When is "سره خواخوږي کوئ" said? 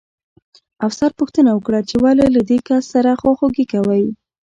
2.93-4.03